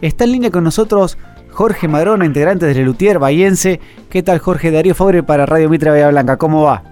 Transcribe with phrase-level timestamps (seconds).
[0.00, 1.18] Está en línea con nosotros
[1.50, 3.80] Jorge Madrona, integrante de Lelutier Bayense.
[4.08, 4.70] ¿Qué tal, Jorge?
[4.70, 6.38] Darío Fabre para Radio Mitra Bahía Blanca.
[6.38, 6.82] ¿Cómo va?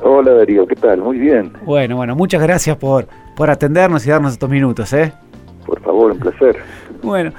[0.00, 0.64] Hola, Darío.
[0.66, 1.00] ¿Qué tal?
[1.00, 1.52] Muy bien.
[1.64, 5.12] Bueno, bueno, muchas gracias por, por atendernos y darnos estos minutos, ¿eh?
[5.66, 6.56] Por favor, un placer.
[7.02, 7.32] Bueno,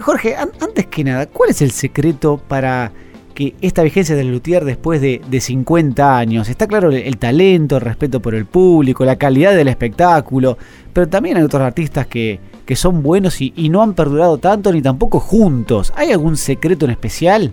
[0.00, 2.92] Jorge, antes que nada, ¿cuál es el secreto para
[3.34, 8.20] que esta vigencia del Luthier después de, 50 años, está claro el, talento, el respeto
[8.20, 10.56] por el público, la calidad del espectáculo,
[10.94, 12.40] pero también hay otros artistas que,
[12.74, 15.92] son buenos y, no han perdurado tanto ni tampoco juntos.
[15.94, 17.52] ¿Hay algún secreto en especial?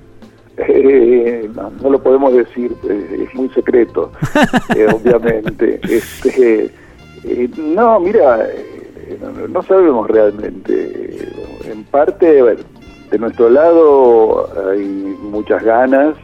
[0.58, 4.12] Eh, no, lo podemos decir, eh, es muy secreto,
[4.76, 5.80] eh, obviamente.
[5.84, 6.72] Este,
[7.58, 8.48] no, mira,
[9.50, 11.30] no, sabemos realmente.
[11.66, 12.42] En parte,
[13.12, 16.16] de nuestro lado hay muchas ganas,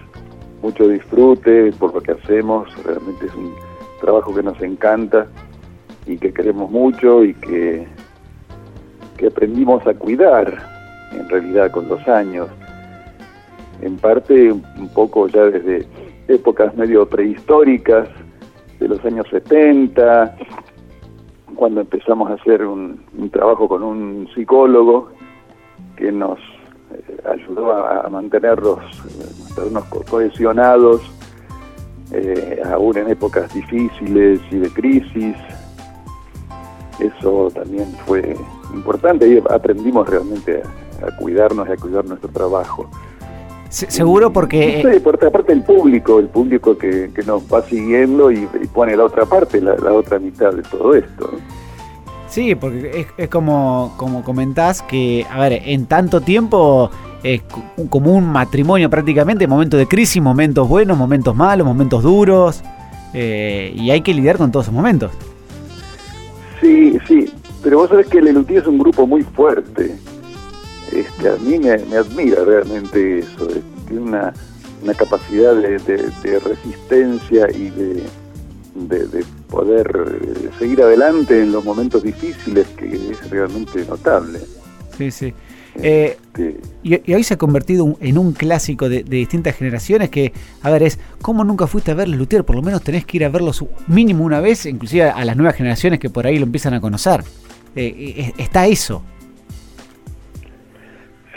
[0.62, 3.54] mucho disfrute por lo que hacemos, realmente es un
[4.02, 5.28] trabajo que nos encanta
[6.06, 7.88] y que queremos mucho y que,
[9.20, 10.58] que aprendimos a cuidar
[11.12, 12.48] en realidad con los años.
[13.82, 15.86] En parte un poco ya desde
[16.28, 18.08] épocas medio prehistóricas,
[18.80, 20.38] de los años 70,
[21.56, 25.10] cuando empezamos a hacer un trabajo con un psicólogo
[25.98, 26.40] que nos
[27.30, 28.80] ayudó a, mantenerlos,
[29.44, 31.02] mantenernos cohesionados,
[32.12, 35.36] eh, aún en épocas difíciles y de crisis.
[37.00, 38.36] Eso también fue
[38.74, 40.62] importante y aprendimos realmente
[41.06, 42.90] a, cuidarnos y a cuidar nuestro trabajo.
[43.70, 44.84] seguro porque...
[44.94, 49.06] Sí, por otra parte el público, el público que, nos va siguiendo y, pone la
[49.06, 51.32] otra parte, la, otra mitad de todo esto.
[52.28, 56.92] Sí, porque es, como, como comentás que, a ver, en tanto tiempo
[57.24, 57.42] es
[57.90, 62.64] como un matrimonio prácticamente, momentos de crisis, momentos buenos, momentos malos, momentos duros,
[63.14, 65.12] eh, y hay que lidiar con todos esos momentos.
[66.62, 67.32] Sí, sí,
[67.64, 69.96] pero vos sabés que el Elutí es un grupo muy fuerte.
[70.92, 73.48] Este, a mí me, admira realmente eso,
[73.88, 74.34] tiene una,
[74.84, 78.04] una capacidad de, de resistencia y de
[78.88, 84.40] de, poder eh, seguir adelante en los momentos difíciles que es realmente notable.
[84.98, 85.34] Sí, sí.
[85.82, 90.70] Eh, este, y, hoy se ha convertido en un clásico de, distintas generaciones que, a
[90.70, 92.44] ver, es ¿cómo nunca fuiste a ver Luthier?
[92.44, 93.52] Por lo menos tenés que ir a verlo
[93.88, 97.24] mínimo una vez, inclusive a las nuevas generaciones que por ahí lo empiezan a conocer.
[97.76, 99.04] Eh, está eso.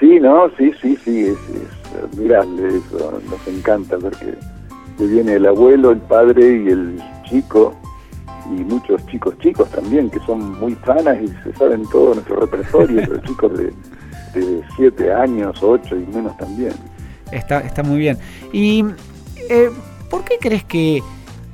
[0.01, 4.35] Sí, no, sí, sí, sí, es, es admirable eso, nos encanta porque
[4.99, 7.75] viene el abuelo, el padre y el chico,
[8.47, 13.03] y muchos chicos chicos también, que son muy fanas y se saben todo nuestro repertorio,
[13.09, 13.73] pero chicos de,
[14.35, 16.73] de 7 años, 8 y menos también.
[17.31, 18.19] Está, está muy bien.
[18.53, 18.85] ¿Y
[19.49, 19.71] eh,
[20.11, 21.03] por qué crees que,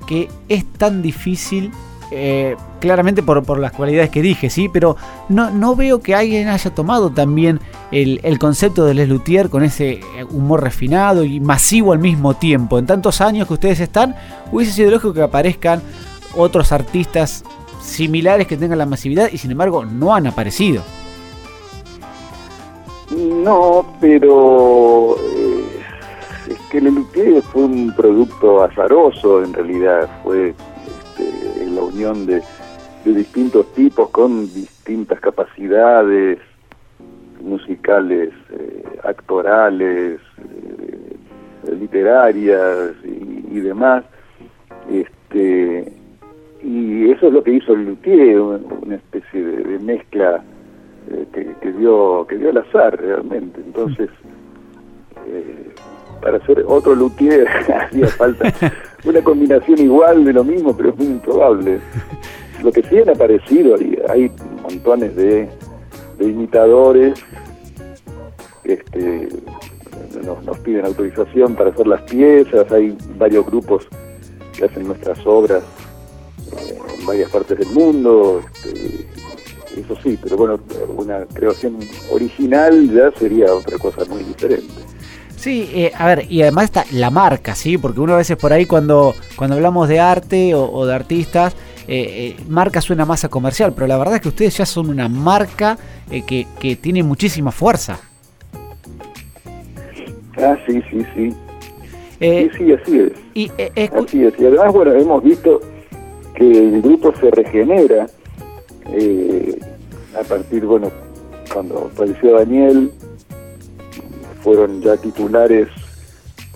[0.07, 1.71] que es tan difícil
[2.11, 4.97] eh, claramente por, por, las cualidades que dije, sí, pero
[5.29, 7.61] no, no veo que alguien haya tomado también
[7.91, 12.79] el, el, concepto de Les Luthier con ese humor refinado y masivo al mismo tiempo.
[12.79, 14.15] En tantos años que ustedes están,
[14.51, 15.83] hubiese sido lógico que aparezcan
[16.35, 17.45] otros artistas
[17.81, 20.83] similares que tengan la masividad y sin embargo no han aparecido.
[23.11, 25.83] No, pero eh,
[26.51, 30.55] es que Les Luthier fue un producto azaroso en realidad, fue
[31.89, 32.43] la unión de,
[33.05, 36.39] distintos tipos con distintas capacidades
[37.41, 44.05] musicales, eh, actorales, eh, literarias y, demás.
[44.91, 45.91] Este,
[46.63, 50.43] y eso es lo que hizo Luthier, una especie de, mezcla
[51.11, 53.61] eh, que, dio que dio al azar realmente.
[53.65, 54.11] Entonces,
[56.21, 58.53] para hacer otro luthier hacía falta
[59.05, 61.81] una combinación igual de lo mismo, pero es muy improbable.
[62.63, 63.77] Lo que sí han aparecido,
[64.09, 64.31] hay
[64.63, 65.49] montones de,
[66.21, 67.23] imitadores
[68.65, 69.29] este,
[70.45, 73.87] nos, piden autorización para hacer las piezas, hay varios grupos
[74.57, 75.63] que hacen nuestras obras
[76.53, 79.07] eh, en varias partes del mundo, este,
[79.81, 80.61] eso sí, pero bueno,
[80.97, 81.79] una creación
[82.11, 84.75] original ya sería otra cosa muy diferente.
[85.49, 87.79] Sí, eh, a ver, y además está la marca, ¿sí?
[87.79, 91.57] Porque uno a veces por ahí cuando, cuando hablamos de arte o, de artistas,
[91.89, 94.91] eh, eh, marca suena más a comercial, pero la verdad es que ustedes ya son
[94.91, 95.79] una marca
[96.11, 97.99] que, que tiene muchísima fuerza.
[100.37, 101.35] Ah, sí, sí, sí.
[102.21, 103.13] sí, sí, así es.
[103.33, 104.35] Y, así es.
[104.39, 105.63] Y además, bueno, hemos visto
[106.35, 108.07] que el grupo se regenera
[110.15, 110.91] a partir, bueno,
[111.51, 112.93] cuando apareció Daniel,
[114.43, 115.69] fueron ya titulares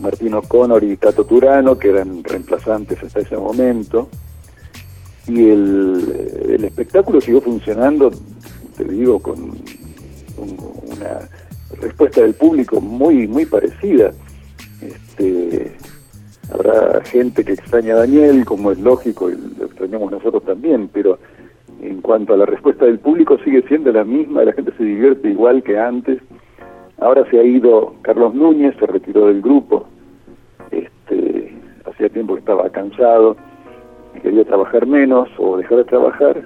[0.00, 4.08] Martino O'Connor y Tato Turano, que eran reemplazantes hasta ese momento.
[5.29, 8.11] Y el, espectáculo siguió funcionando,
[8.76, 9.40] te digo, con
[10.38, 11.29] una
[11.81, 14.12] respuesta del público muy muy parecida.
[14.81, 15.76] Este,
[16.52, 21.19] habrá gente que extraña a Daniel, como es lógico, y lo extrañamos nosotros también, pero
[21.81, 25.29] en cuanto a la respuesta del público sigue siendo la misma, la gente se divierte
[25.29, 26.20] igual que antes.
[27.02, 29.87] Ahora se ha ido Carlos Núñez, se retiró del grupo,
[30.70, 31.52] este,
[31.84, 33.37] hacía tiempo que estaba cansado,
[34.22, 36.43] quería trabajar menos o dejar de trabajar,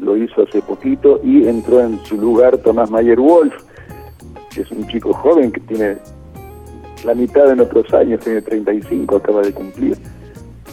[0.00, 3.54] lo hizo hace poquito y entró en su lugar Tomás Mayer Wolf,
[4.52, 5.98] que es un chico joven que tiene
[7.04, 9.96] la mitad de nuestros años, tiene 35, acaba de cumplir,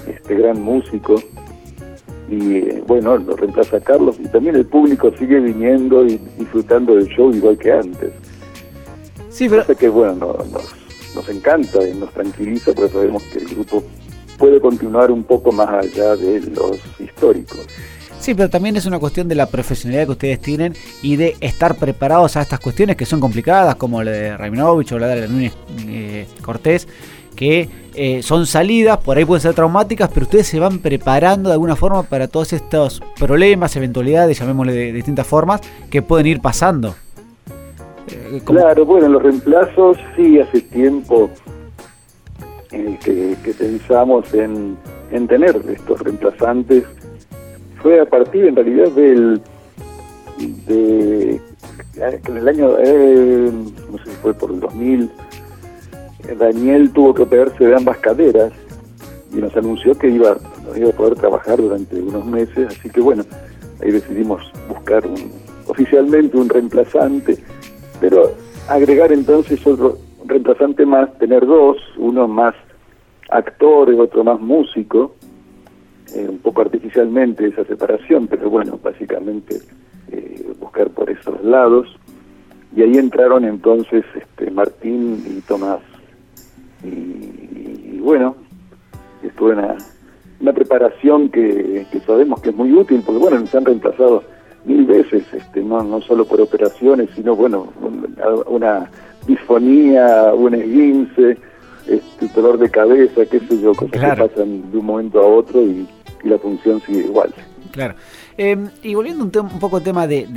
[0.07, 1.17] este gran músico,
[2.29, 7.05] y eh, bueno, lo reemplaza Carlos, y también el público sigue viniendo y disfrutando del
[7.09, 8.22] show igual que antes.
[9.33, 9.65] Sí, pero...
[9.65, 13.83] que bueno, nos, nos encanta y nos tranquiliza porque sabemos que el grupo
[14.37, 17.59] puede continuar un poco más allá de los históricos.
[18.19, 21.75] Sí, pero también es una cuestión de la profesionalidad que ustedes tienen y de estar
[21.75, 25.53] preparados a estas cuestiones que son complicadas, como la de Raminovich o la de Núñez
[25.87, 26.87] eh, Cortés,
[27.35, 31.53] que eh, son salidas, por ahí pueden ser traumáticas, pero ustedes se van preparando de
[31.53, 35.59] alguna forma para todos estos problemas, eventualidades, llamémosle de, distintas formas,
[35.89, 36.95] que pueden ir pasando.
[38.07, 41.29] Eh, claro, bueno, los reemplazos sí hace tiempo
[42.69, 44.77] que, pensamos en,
[45.11, 46.83] en tener estos reemplazantes.
[47.81, 49.41] Fue a partir en realidad del
[50.67, 51.41] de
[52.27, 53.51] el año eh,
[53.91, 55.11] no sé si fue por el 2000
[56.37, 58.51] Daniel tuvo que operarse de ambas caderas
[59.31, 60.37] y nos anunció que iba
[60.75, 63.23] iba a poder trabajar durante unos meses así que bueno
[63.81, 65.31] ahí decidimos buscar un,
[65.67, 67.37] oficialmente un reemplazante
[68.03, 68.33] pero
[68.67, 72.53] agregar entonces otro reemplazante más tener dos uno más
[73.29, 75.15] actor y otro más músico
[76.13, 79.61] eh, un poco artificialmente esa separación, pero bueno, básicamente
[80.11, 81.87] eh, buscar por esos lados.
[82.75, 85.79] Y ahí entraron entonces este, Martín y Tomás.
[86.83, 88.35] Y, bueno,
[89.23, 89.77] estuvo una,
[90.41, 94.23] una preparación que, sabemos que es muy útil, porque bueno, nos han reemplazado
[94.65, 97.71] mil veces, este, no, no solo por operaciones, sino bueno,
[98.47, 98.89] una
[99.27, 101.37] disfonía, un esguince,
[101.87, 105.61] este, dolor de cabeza, qué sé yo, cosas que pasan de un momento a otro
[105.61, 105.87] y,
[106.23, 107.33] y la función sigue igual.
[107.71, 107.95] Claro.
[108.35, 110.27] Em, y volviendo un, un, poco tema de,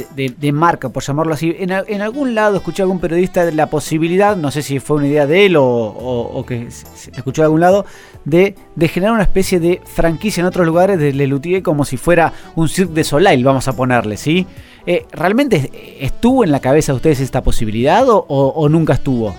[0.53, 4.51] marca, por llamarlo así, en, algún lado escuché a algún periodista de la posibilidad, no
[4.51, 7.87] sé si fue una idea de él o, que se escuchó de algún lado,
[8.27, 8.55] de,
[8.89, 12.93] generar una especie de franquicia en otros lugares de Lelutier como si fuera un Cirque
[12.93, 14.47] de Soleil, vamos a ponerle, ¿sí?
[14.87, 19.35] Eh, ¿Realmente estuvo en la cabeza de ustedes esta posibilidad o, o nunca estuvo?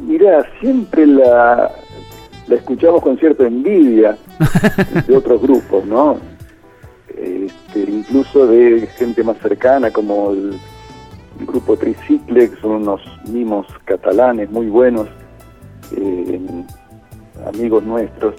[0.00, 1.70] Mirá, siempre la,
[2.46, 4.16] la escuchamos con cierta envidia
[5.06, 6.18] de otros grupos, ¿no?
[7.08, 10.58] Este, incluso de gente más cercana como el,
[11.46, 15.06] grupo Tricicle, que son unos mimos catalanes muy buenos,
[15.96, 16.40] eh,
[17.46, 18.34] amigos nuestros,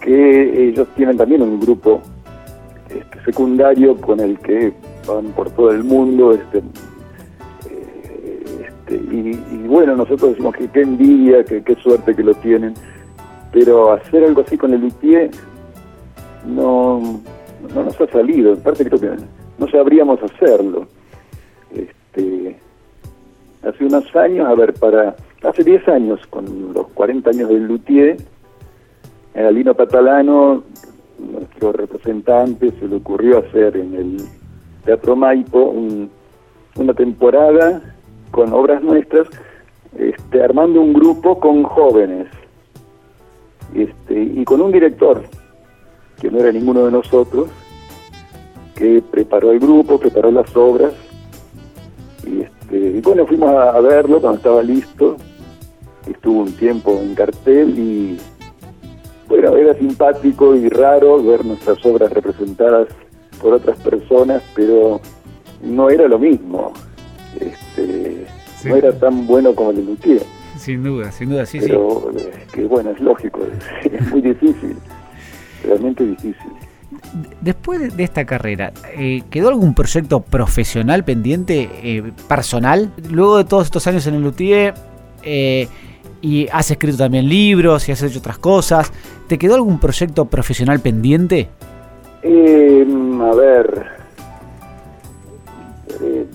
[0.00, 2.02] que ellos tienen también un grupo
[2.88, 4.72] este, secundario con el que
[5.06, 6.58] van por todo el mundo, este,
[7.70, 12.74] eh, este y, bueno, nosotros decimos que qué envidia, que qué suerte que lo tienen
[13.52, 15.30] pero hacer algo así con el luthier
[16.46, 17.20] no,
[17.74, 19.22] no nos ha salido, en parte creo que
[19.58, 20.88] no sabríamos hacerlo.
[21.72, 22.56] Este,
[23.62, 28.16] hace unos años, a ver, para hace 10 años, con los 40 años del luthier,
[29.34, 30.64] a Lino Patalano,
[31.18, 34.16] nuestro representante, se le ocurrió hacer en el
[34.84, 35.74] Teatro Maipo
[36.76, 37.82] una temporada
[38.30, 39.28] con obras nuestras,
[39.96, 42.26] este, armando un grupo con jóvenes
[43.74, 45.22] este, y con un director,
[46.20, 47.48] que no era ninguno de nosotros,
[48.74, 50.92] que preparó el grupo, preparó las obras,
[52.26, 55.16] y, este, bueno, fuimos a, verlo cuando estaba listo,
[56.06, 58.18] estuvo un tiempo en cartel y
[59.28, 62.88] bueno, era simpático y raro ver nuestras obras representadas
[63.40, 65.00] por otras personas, pero
[65.62, 66.72] no era lo mismo,
[67.40, 68.26] este,
[68.64, 70.41] no era tan bueno como el de Lutier.
[70.62, 72.24] Sin duda, sin duda, sí, Pero, sí.
[72.24, 73.40] Eh, que bueno, es lógico,
[73.84, 74.76] es, muy difícil,
[75.64, 76.52] realmente difícil.
[77.40, 82.92] Después de esta carrera, eh, ¿quedó algún proyecto profesional pendiente, eh, personal?
[83.10, 84.74] Luego de todos estos años en el Luthier,
[86.20, 88.92] y has escrito también libros y has hecho otras cosas,
[89.26, 91.48] ¿te quedó algún proyecto profesional pendiente?
[92.24, 93.86] a ver,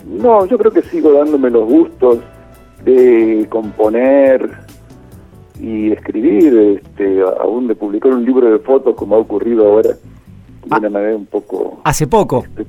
[0.06, 2.20] no, yo creo que sigo dándome los gustos
[2.84, 4.50] de componer
[5.60, 9.98] y escribir, este, aún de publicar un libro de fotos como ha ocurrido ahora, de
[10.66, 10.90] una ah.
[10.90, 11.82] manera un poco...
[11.84, 12.44] ¿Hace poco?
[12.46, 12.66] Este,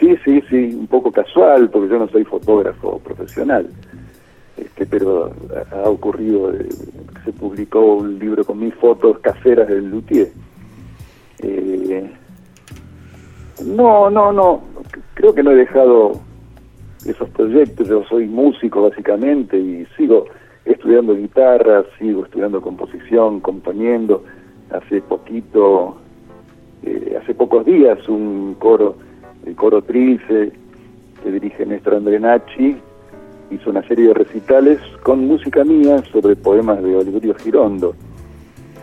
[0.00, 3.68] sí, sí, sí, sí, un poco casual, porque yo no soy fotógrafo profesional.
[4.56, 5.30] Este, pero
[5.70, 6.66] ha ocurrido, eh,
[7.24, 10.28] se publicó un libro con mis fotos caseras del luthier.
[11.40, 12.10] Eh,
[13.66, 14.62] no, no, no,
[15.14, 16.20] creo que no he dejado
[17.08, 20.26] esos proyectos, yo soy músico básicamente y sigo
[20.64, 24.24] estudiando guitarra, sigo estudiando composición, componiendo,
[24.70, 25.96] hace poquito,
[26.82, 28.96] eh, hace pocos días un coro,
[29.44, 30.52] el coro Trilce,
[31.22, 32.76] que dirige Néstor Andrenacci,
[33.50, 37.94] hizo una serie de recitales con música mía sobre poemas de Oliverio Girondo.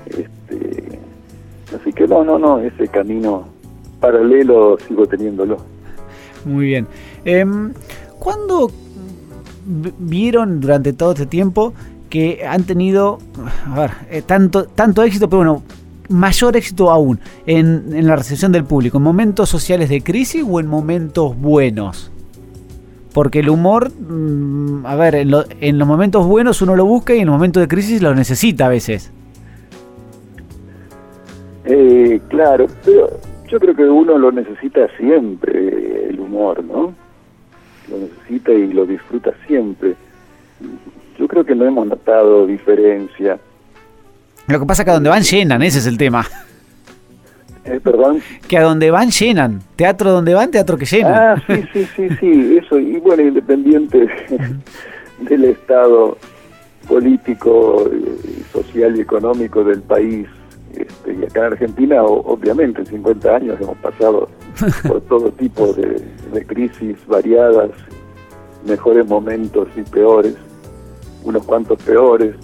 [0.05, 0.99] Este,
[1.75, 3.45] así que no, no, no, ese camino
[3.99, 5.57] paralelo sigo teniéndolo.
[6.45, 6.87] Muy bien.
[7.25, 7.45] Eh,
[8.23, 8.71] ¿Cuándo
[9.99, 11.73] vieron durante todo este tiempo
[12.09, 13.19] que han tenido,
[13.69, 15.63] a ver, eh, tanto, tanto éxito, pero bueno,
[16.07, 18.97] mayor éxito aún en, la recepción del público?
[18.97, 22.13] ¿En momentos sociales de crisis o en momentos buenos?
[23.13, 27.19] Porque el humor, mm, a ver, en, en, los momentos buenos uno lo busca y
[27.19, 29.11] en los momentos de crisis lo necesita a veces.
[31.65, 33.09] Eh, claro, pero
[33.49, 37.02] yo creo que uno lo necesita siempre, el humor, ¿no?
[37.89, 39.95] Lo necesita y lo disfruta siempre.
[41.17, 43.37] Yo creo que no hemos notado diferencia.
[44.47, 46.25] Lo que pasa es que a donde van llenan, ese es el tema.
[47.65, 48.21] Eh, ¿Perdón?
[48.47, 49.61] Que a donde van llenan.
[49.77, 51.13] Teatro donde van, teatro que llenan.
[51.13, 52.77] Ah, sí, sí, sí, sí, eso.
[52.77, 54.07] Y bueno, independiente
[55.19, 56.17] del estado
[56.87, 57.89] político,
[58.51, 60.27] social y económico del país,
[60.75, 64.27] este, y acá en Argentina, obviamente, en 50 años hemos pasado
[64.87, 67.71] por todo tipo de, crisis variadas,
[68.65, 70.35] mejores momentos y peores,
[71.23, 72.35] unos cuantos peores,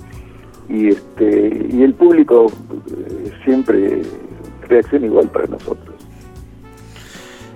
[0.70, 4.02] y este y el público eh, siempre
[4.68, 5.96] reacciona igual para nosotros.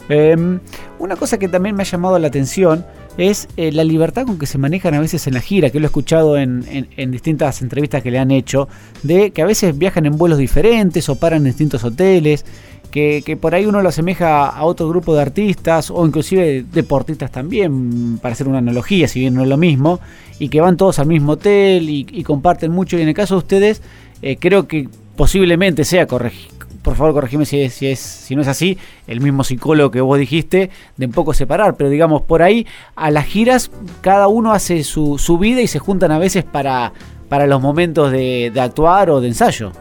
[0.10, 0.60] Em,
[1.00, 2.86] una cosa que también me ha llamado la atención
[3.18, 5.86] es eh, la libertad con que se manejan a veces en la gira, que lo
[5.86, 6.66] he escuchado en,
[7.12, 8.68] distintas entrevistas que le han hecho,
[9.04, 12.46] de que a veces viajan en vuelos diferentes o paran en distintos hoteles,
[12.94, 18.20] que, por ahí uno lo asemeja a otro grupo de artistas o inclusive deportistas también,
[18.22, 20.00] para hacer una analogía, si bien no es lo mismo,
[20.38, 22.98] y que van todos al mismo hotel y, comparten mucho.
[22.98, 23.82] Y en el caso de ustedes,
[24.22, 28.42] eh, creo que posiblemente sea corregir por favor corregime si, es, si, es, si no
[28.42, 32.44] es así, el mismo psicólogo que vos dijiste, de un poco separar, pero digamos, por
[32.44, 33.72] ahí a las giras
[34.02, 36.92] cada uno hace su, su vida y se juntan a veces para,
[37.30, 39.72] para los momentos de, actuar o de ensayo.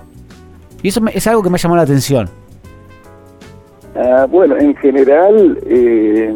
[0.80, 2.41] Y eso es algo que me ha llamado la atención.
[3.94, 6.34] Ah, bueno, en general eh,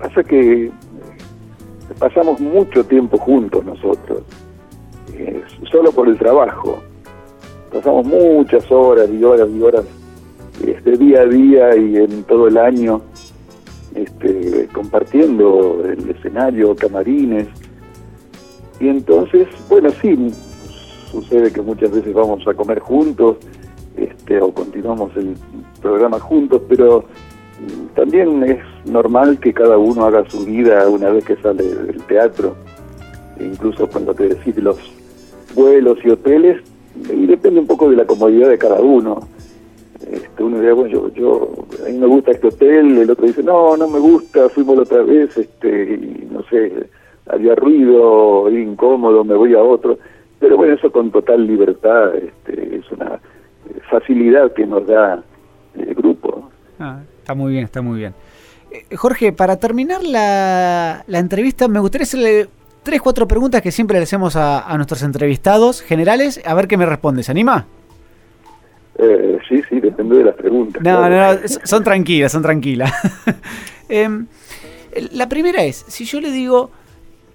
[0.00, 0.70] pasa que
[1.98, 4.22] pasamos mucho tiempo juntos nosotros,
[5.14, 6.82] eh, solo por el trabajo
[7.72, 9.84] pasamos muchas horas y horas y horas
[10.66, 13.02] este día a día y en todo el año
[13.94, 17.48] este, compartiendo el escenario, camarines.
[18.80, 20.32] Y entonces, bueno, sí,
[21.10, 23.36] sucede que muchas veces vamos a comer juntos
[23.96, 25.34] este, o continuamos el
[25.80, 27.04] programa juntos, pero
[27.94, 32.54] también es normal que cada uno haga su vida una vez que sale del teatro.
[33.38, 34.78] E incluso cuando te decís los
[35.54, 36.62] vuelos y hoteles,
[37.12, 39.20] y depende un poco de la comodidad de cada uno.
[40.10, 41.50] Este, uno dice, bueno, yo, yo,
[41.84, 44.82] a mí me gusta este hotel, el otro dice, no, no me gusta, fuimos la
[44.82, 46.88] otra vez, este, y no sé,
[47.26, 49.98] había ruido, incómodo, me voy a otro.
[50.38, 53.18] Pero bueno, eso con total libertad este, es una
[53.90, 55.22] facilidad que nos da
[55.74, 56.50] el grupo.
[56.78, 58.14] Ah, está muy bien, está muy bien.
[58.70, 62.48] Eh, Jorge, para terminar la, la entrevista, me gustaría hacerle
[62.86, 66.40] tres, cuatro preguntas que siempre le hacemos a, nuestros entrevistados generales.
[66.46, 67.24] A ver qué me responde.
[67.24, 67.66] ¿Se anima?
[68.96, 70.80] Eh, sí, sí, depende de las preguntas.
[70.82, 72.92] No, no, no, son tranquilas, son tranquilas.
[73.88, 74.26] Em,
[75.12, 76.72] la primera es, si yo le digo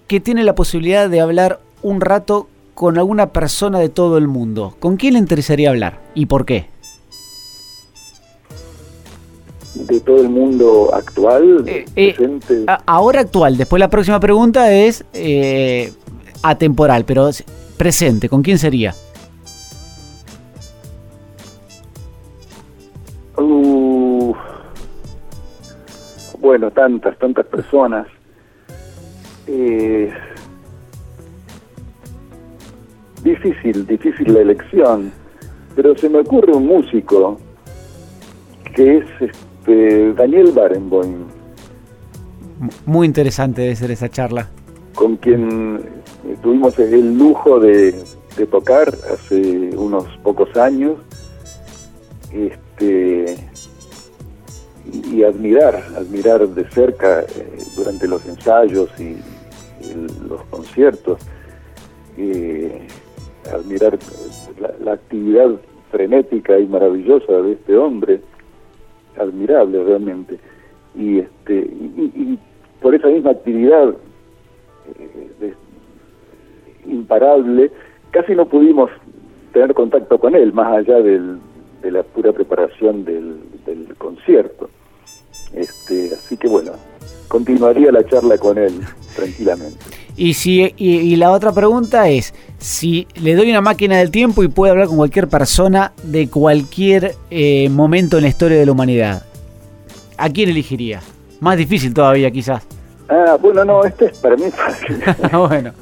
[0.06, 4.74] que tiene la posibilidad de hablar un rato con alguna persona de todo el mundo,
[4.80, 6.72] ¿con quién le interesaría hablar y por qué?
[9.74, 13.56] de todo el mundo actual, eh, eh, ahora actual.
[13.56, 15.92] Después la próxima pregunta es eh,
[16.42, 17.30] atemporal, pero
[17.76, 18.28] presente.
[18.28, 18.94] ¿Con quién sería?
[23.36, 24.34] Uh,
[26.38, 28.06] bueno, tantas, tantas personas.
[33.22, 35.12] Difícil, difícil la elección,
[35.74, 37.38] pero se me ocurre un músico
[38.74, 41.26] que es este, Daniel Barenboim.
[42.86, 44.48] Muy interesante de ser esa charla.
[44.94, 45.80] Con quien
[46.42, 47.94] tuvimos el lujo de,
[48.50, 50.98] tocar hace unos pocos años.
[52.32, 53.36] Este,
[54.92, 59.16] y admirar, admirar de cerca eh, durante los ensayos y,
[60.28, 61.18] los conciertos,
[63.52, 63.98] admirar
[64.80, 65.50] la, actividad
[65.90, 68.20] frenética y maravillosa de este hombre,
[69.18, 70.38] admirable realmente.
[70.94, 72.38] Y, este, y,
[72.80, 73.94] por esa misma actividad
[75.40, 75.54] eh,
[76.86, 77.70] imparable,
[78.10, 78.90] casi no pudimos
[79.52, 81.38] tener contacto con él, más allá del,
[81.82, 83.40] de la pura preparación del,
[83.98, 84.68] concierto.
[85.54, 86.72] Este, así que bueno,
[87.28, 88.72] continuaría la charla con él
[89.14, 90.01] tranquilamente.
[90.16, 94.48] Y, si, y, la otra pregunta es, si le doy una máquina del tiempo y
[94.48, 99.22] puede hablar con cualquier persona de cualquier eh, momento en la historia de la humanidad,
[100.18, 101.00] ¿a quién elegiría?
[101.40, 102.62] Más difícil todavía quizás.
[103.08, 105.02] Ah, bueno, no, este es para mí fácil.
[105.48, 105.72] bueno.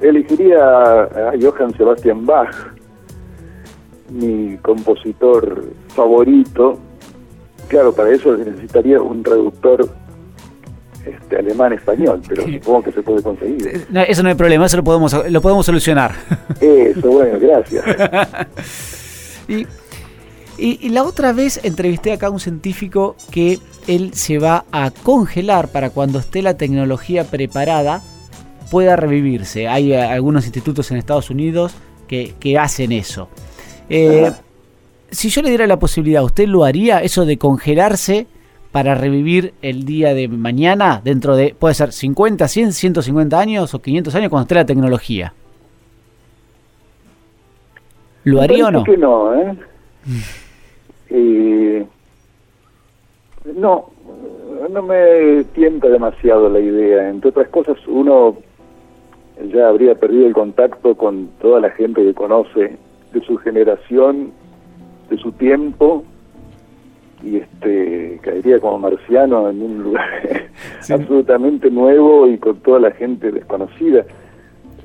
[0.00, 2.54] Elegiría a Johann Sebastian Bach,
[4.10, 6.78] mi compositor favorito.
[7.68, 9.88] Claro, para eso necesitaría un traductor
[11.08, 13.86] este, alemán-español, pero supongo que se puede conseguir.
[14.08, 16.12] eso no hay problema, eso lo podemos, lo podemos solucionar.
[16.60, 17.84] Eso, bueno, gracias.
[19.48, 19.66] y,
[20.58, 25.68] y, la otra vez entrevisté acá a un científico que él se va a congelar
[25.68, 28.02] para cuando esté la tecnología preparada
[28.70, 29.68] pueda revivirse.
[29.68, 31.74] Hay eh, algunos institutos en Estados Unidos
[32.06, 33.28] que, que hacen eso.
[33.88, 34.30] Eh,
[35.10, 38.26] si yo le diera la posibilidad, ¿usted lo haría eso de congelarse
[38.72, 43.80] para revivir el día de mañana dentro de, puede ser 50, 100, 150 años o
[43.80, 45.32] 500 años cuando esté la tecnología?
[48.24, 48.84] ¿Lo haría o no?
[48.84, 49.56] Que no, ¿eh?
[51.10, 51.86] ¿eh?
[53.56, 53.90] no,
[54.70, 57.08] no me tienta demasiado la idea.
[57.08, 58.36] Entre otras cosas, uno
[59.52, 62.76] ya habría perdido el contacto con toda la gente que conoce
[63.12, 64.32] de su generación,
[65.08, 66.04] de su tiempo,
[67.22, 70.48] y este caería como marciano en un lugar
[70.90, 74.04] absolutamente nuevo y con toda la gente desconocida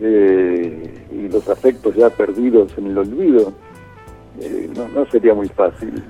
[0.02, 3.54] eh, y los afectos ya perdidos en el olvido.
[4.40, 6.04] Eh, no, no sería muy fácil.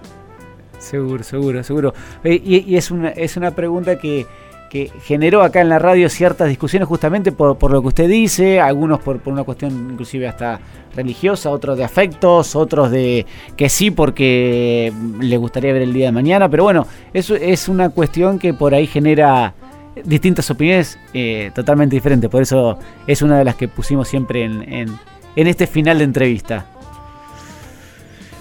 [0.78, 1.94] Seguro, seguro, seguro.
[2.24, 4.26] Eh, y, y, es, una, es una pregunta que,
[4.74, 8.60] que generó acá en la radio ciertas discusiones justamente por, por lo que usted dice,
[8.60, 10.60] algunos por, por, una cuestión inclusive hasta
[10.96, 16.12] religiosa, otros de afectos, otros de que sí porque le gustaría ver el día de
[16.12, 19.54] mañana, pero bueno, eso es una cuestión que por ahí genera
[20.06, 24.74] distintas opiniones eh, totalmente diferentes, por eso es una de las que pusimos siempre en,
[24.74, 24.90] en,
[25.36, 26.66] en este final de entrevista.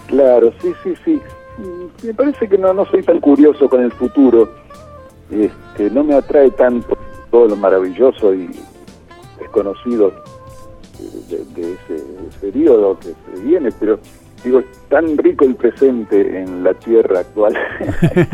[0.06, 1.20] Claro, sí, sí, sí.
[2.02, 4.62] Me parece que no, no soy tan curioso con el futuro
[5.32, 6.96] este, no me atrae tanto
[7.30, 8.50] todo lo maravilloso y
[9.38, 10.12] desconocido
[11.28, 12.04] de, ese
[12.40, 13.98] periodo que se viene, pero
[14.44, 17.56] digo, es tan rico el presente en la tierra actual,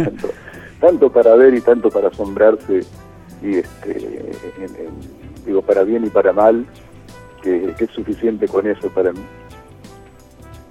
[0.81, 2.81] tanto, para ver y tanto para asombrarse,
[3.43, 4.33] y este,
[5.47, 6.67] digo, para bien y para mal,
[7.43, 9.21] que es suficiente con eso para mí.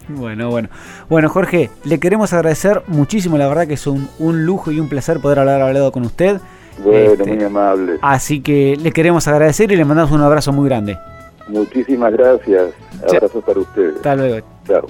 [0.10, 0.70] Bueno, bueno.
[1.10, 5.20] Bueno, Jorge, le queremos agradecer muchísimo, la verdad que es un, lujo y un placer
[5.20, 6.40] poder haber hablado con usted.
[6.84, 7.98] Bueno, este, muy amable.
[8.02, 10.98] Así que le queremos agradecer y le mandamos un abrazo muy grande.
[11.48, 12.72] Muchísimas gracias.
[13.10, 13.96] Abrazos para ustedes.
[13.96, 14.48] Hasta luego.
[14.68, 14.88] Chao.